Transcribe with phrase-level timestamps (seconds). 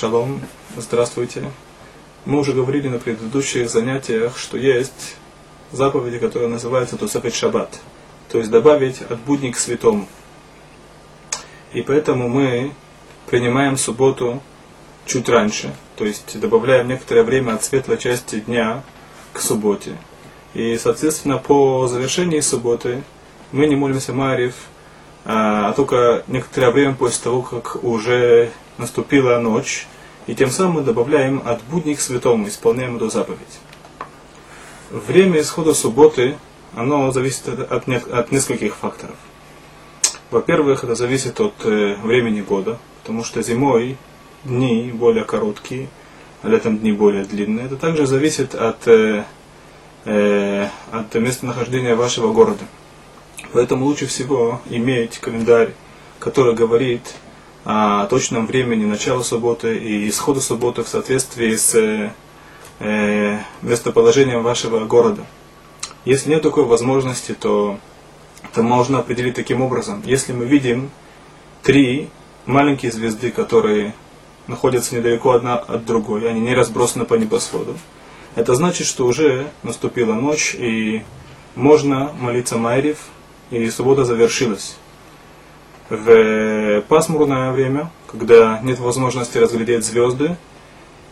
[0.00, 0.40] Шалом,
[0.78, 1.50] здравствуйте.
[2.24, 5.16] Мы уже говорили на предыдущих занятиях, что есть
[5.72, 7.78] заповеди, которые называются Тусафет Шаббат,
[8.32, 10.08] то есть добавить от будни к святому.
[11.74, 12.72] И поэтому мы
[13.26, 14.40] принимаем субботу
[15.04, 18.82] чуть раньше, то есть добавляем некоторое время от светлой части дня
[19.34, 19.98] к субботе.
[20.54, 23.02] И, соответственно, по завершении субботы
[23.52, 24.54] мы не молимся Марьев,
[25.26, 29.86] а только некоторое время после того, как уже наступила ночь,
[30.26, 33.60] и тем самым мы добавляем от будней к святому, исполняем эту заповедь.
[34.90, 36.36] Время исхода субботы,
[36.74, 39.16] оно зависит от, от нескольких факторов.
[40.30, 43.96] Во-первых, это зависит от э, времени года, потому что зимой
[44.44, 45.88] дни более короткие,
[46.42, 47.66] а летом дни более длинные.
[47.66, 49.24] Это также зависит от, э,
[50.04, 52.64] э, от местонахождения вашего города.
[53.52, 55.72] Поэтому лучше всего иметь календарь,
[56.20, 57.02] который говорит
[57.64, 62.12] о точном времени начала субботы и исхода субботы в соответствии с
[62.78, 65.24] э, местоположением вашего города.
[66.04, 67.78] Если нет такой возможности, то
[68.42, 70.02] это можно определить таким образом.
[70.06, 70.90] Если мы видим
[71.62, 72.08] три
[72.46, 73.94] маленькие звезды, которые
[74.46, 77.76] находятся недалеко одна от другой, они не разбросаны по небосводу,
[78.34, 81.02] это значит, что уже наступила ночь и
[81.54, 82.98] можно молиться Майрив,
[83.50, 84.76] и суббота завершилась.
[85.90, 90.36] В пасмурное время, когда нет возможности разглядеть звезды,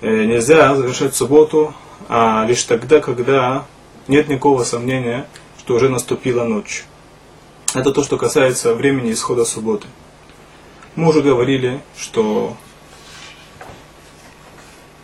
[0.00, 1.72] э, нельзя завершать субботу,
[2.08, 3.66] а лишь тогда, когда
[4.08, 5.28] нет никакого сомнения,
[5.60, 6.86] что уже наступила ночь.
[7.72, 9.86] Это то, что касается времени исхода субботы.
[10.96, 12.56] Мы уже говорили, что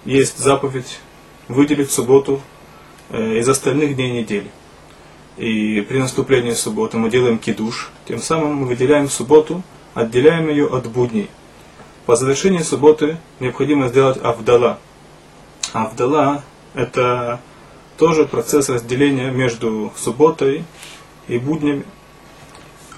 [0.04, 0.98] есть заповедь
[1.46, 2.40] выделить субботу
[3.10, 4.50] э, из остальных дней недели.
[5.40, 9.62] И при наступлении субботы мы делаем кидуш, тем самым мы выделяем субботу,
[9.94, 11.30] отделяем ее от будней.
[12.04, 14.78] По завершении субботы необходимо сделать авдала.
[15.72, 16.42] Авдала–
[16.74, 17.40] это
[17.96, 20.62] тоже процесс разделения между субботой
[21.26, 21.84] и буднями.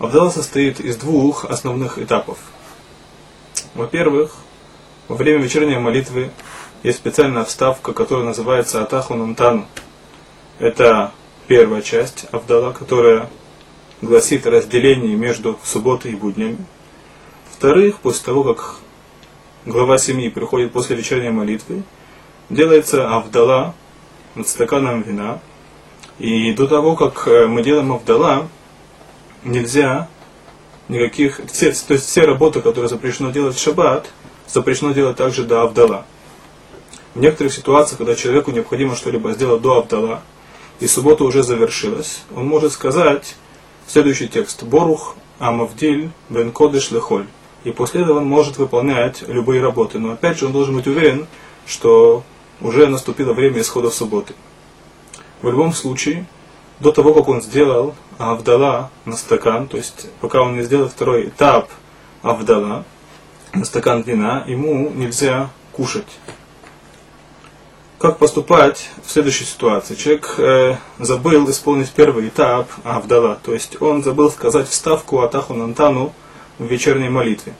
[0.00, 2.38] Авдала состоит из двух основных этапов.
[3.74, 4.34] Во-первых,
[5.06, 6.32] во время вечерней молитвы
[6.82, 9.64] есть специальная вставка, которая называется Атаху Нантану.
[10.58, 11.12] Это
[11.46, 13.28] первая часть Авдала, которая
[14.00, 16.58] гласит о разделении между субботой и буднями.
[17.50, 18.76] Во-вторых, после того, как
[19.64, 21.82] глава семьи приходит после вечерней молитвы,
[22.50, 23.74] делается Авдала
[24.34, 25.40] над стаканом вина.
[26.18, 28.48] И до того, как э, мы делаем Авдала,
[29.44, 30.08] нельзя
[30.88, 34.10] никаких, все, то есть все работы, которые запрещено делать в шаббат,
[34.46, 36.04] запрещено делать также до Авдала.
[37.14, 40.22] В некоторых ситуациях, когда человеку необходимо что-либо сделать до Авдала,
[40.82, 43.36] и суббота уже завершилась, он может сказать
[43.86, 44.64] следующий текст.
[44.64, 47.26] Борух Амавдиль Бен Кодыш Лехоль.
[47.62, 50.00] И после этого он может выполнять любые работы.
[50.00, 51.28] Но опять же он должен быть уверен,
[51.66, 52.24] что
[52.60, 54.34] уже наступило время исхода субботы.
[55.40, 56.26] В любом случае,
[56.80, 61.28] до того, как он сделал Авдала на стакан, то есть пока он не сделал второй
[61.28, 61.70] этап
[62.22, 62.84] Авдала
[63.52, 66.18] на стакан вина, ему нельзя кушать
[68.02, 69.94] как поступать в следующей ситуации?
[69.94, 76.12] Человек э, забыл исполнить первый этап Авдала, то есть он забыл сказать вставку Атаху Нантану
[76.58, 77.54] в вечерней молитве.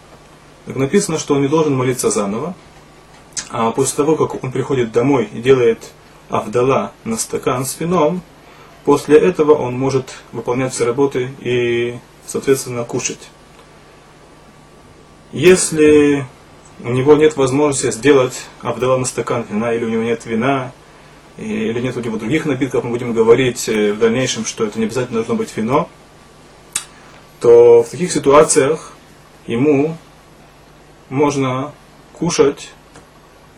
[0.66, 2.56] Так написано, что он не должен молиться заново,
[3.50, 5.92] а после того, как он приходит домой и делает
[6.28, 8.20] Авдала на стакан с вином,
[8.84, 13.30] после этого он может выполнять все работы и, соответственно, кушать.
[15.30, 16.26] Если
[16.84, 20.72] у него нет возможности сделать Абдала на стакан вина, или у него нет вина,
[21.36, 24.86] или нет у него других напитков, мы будем говорить э, в дальнейшем, что это не
[24.86, 25.88] обязательно должно быть вино,
[27.40, 28.92] то в таких ситуациях
[29.46, 29.96] ему
[31.08, 31.72] можно
[32.12, 32.72] кушать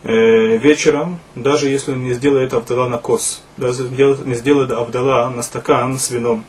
[0.03, 5.43] э, вечером, даже если он не сделает Абдала на кос, даже не сделает Абдала на
[5.43, 6.45] стакан с вином.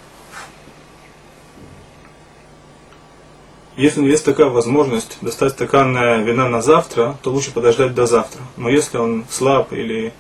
[3.77, 5.95] Если есть такая возможность достать стакан
[6.25, 8.41] вина на завтра, то лучше подождать до завтра.
[8.57, 10.15] Но если он слаб или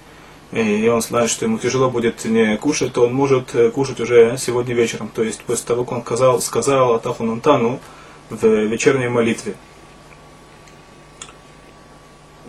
[0.52, 4.36] и он знает, что ему тяжело будет не кушать, то он может э, кушать уже
[4.38, 5.10] сегодня вечером.
[5.12, 7.80] То есть после того, как он сказал, сказал Атаху Нантану
[8.30, 9.56] в вечерней молитве.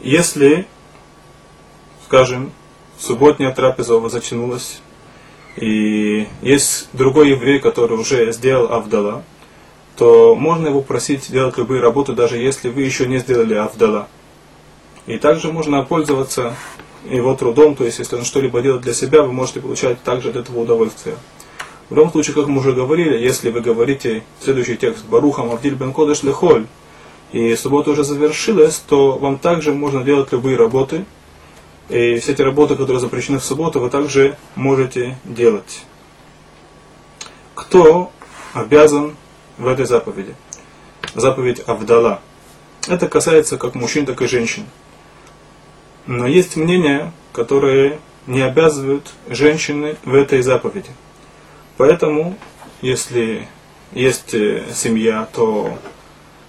[0.04, 0.68] Если,
[2.06, 2.52] скажем,
[3.00, 4.80] субботняя трапеза у вас затянулась,
[5.56, 9.24] и есть другой еврей, который уже сделал Авдала,
[9.98, 14.08] то можно его просить делать любые работы, даже если вы еще не сделали Авдала.
[15.08, 16.56] И также можно пользоваться
[17.04, 20.36] его трудом, то есть если он что-либо делает для себя, вы можете получать также от
[20.36, 21.16] этого удовольствие.
[21.90, 25.94] В любом случае, как мы уже говорили, если вы говорите следующий текст «Баруха Мавдиль бен
[25.94, 26.68] Кодеш лехоль»,
[27.32, 31.06] и суббота уже завершилась, то вам также можно делать любые работы.
[31.90, 35.84] И все эти работы, которые запрещены в субботу, вы также можете делать.
[37.56, 38.12] Кто
[38.54, 39.16] обязан
[39.58, 40.36] в этой заповеди?
[41.16, 42.22] Заповедь Авдала.
[42.88, 44.66] Это касается как мужчин, так и женщин.
[46.06, 50.90] Но есть мнения, которые не обязывают женщины в этой заповеди.
[51.78, 52.38] Поэтому,
[52.82, 53.48] если
[53.92, 55.78] есть э, семья, то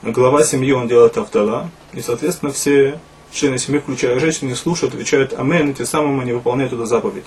[0.02, 3.00] глава семьи он делает Авдала, и, соответственно, все
[3.31, 7.26] члены семьи, включая женщины, слушают, отвечают Амен, и тем самым они выполняют эту заповедь.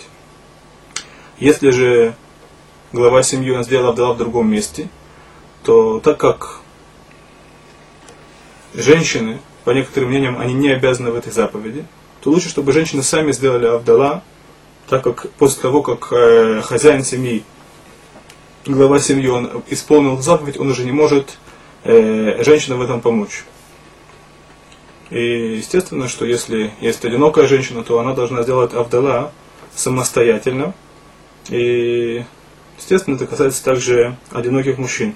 [1.38, 2.16] Если же
[2.92, 4.90] глава семьи он сделал Авдала в другом месте,
[5.64, 6.62] то так как
[8.74, 11.86] женщины, по некоторым мнениям, они не обязаны в этой заповеди,
[12.22, 14.24] то лучше, чтобы женщины сами сделали Авдала,
[14.88, 17.44] так как после того, как э, хозяин семьи,
[18.66, 21.38] глава семьи, он исполнил заповедь, он уже не может
[21.84, 23.44] э, женщинам в этом помочь.
[25.10, 29.32] И естественно, что если есть одинокая женщина, то она должна сделать Авдала
[29.76, 30.74] самостоятельно.
[31.50, 32.24] И
[32.78, 35.16] естественно, это касается также одиноких мужчин.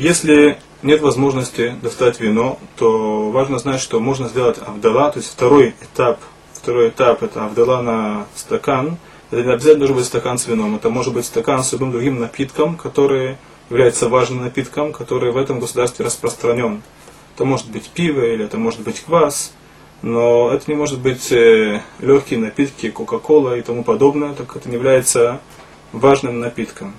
[0.00, 5.74] Если нет возможности достать вино, то важно знать, что можно сделать Авдала, то есть второй
[5.82, 6.20] этап,
[6.54, 8.96] второй этап это Авдала на стакан.
[9.30, 12.18] Это не обязательно должен быть стакан с вином, это может быть стакан с любым другим
[12.18, 13.36] напитком, который
[13.68, 16.80] является важным напитком, который в этом государстве распространен.
[17.34, 19.52] Это может быть пиво или это может быть квас,
[20.00, 24.70] но это не может быть э, легкие напитки, кока-кола и тому подобное, так как это
[24.70, 25.42] не является
[25.92, 26.94] важным напитком.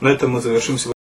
[0.00, 1.01] На этом мы завершим сегодня.